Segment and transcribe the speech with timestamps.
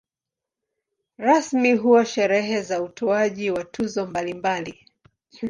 [1.17, 4.87] Rasmi huwa sherehe za utoaji wa tuzo mbalimbali.